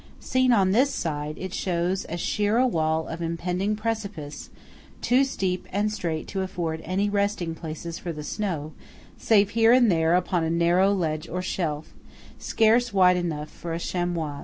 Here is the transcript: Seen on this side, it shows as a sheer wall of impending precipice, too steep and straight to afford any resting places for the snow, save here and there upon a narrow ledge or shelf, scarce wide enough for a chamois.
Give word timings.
Seen 0.19 0.51
on 0.51 0.71
this 0.71 0.89
side, 0.91 1.37
it 1.37 1.53
shows 1.53 2.05
as 2.05 2.15
a 2.15 2.17
sheer 2.17 2.65
wall 2.65 3.07
of 3.07 3.21
impending 3.21 3.75
precipice, 3.75 4.49
too 4.99 5.23
steep 5.23 5.67
and 5.71 5.93
straight 5.93 6.27
to 6.29 6.41
afford 6.41 6.81
any 6.83 7.07
resting 7.07 7.53
places 7.53 7.99
for 7.99 8.11
the 8.11 8.23
snow, 8.23 8.73
save 9.19 9.51
here 9.51 9.71
and 9.71 9.91
there 9.91 10.15
upon 10.15 10.43
a 10.43 10.49
narrow 10.49 10.91
ledge 10.91 11.29
or 11.29 11.43
shelf, 11.43 11.93
scarce 12.39 12.91
wide 12.91 13.15
enough 13.17 13.49
for 13.51 13.73
a 13.75 13.79
chamois. 13.79 14.39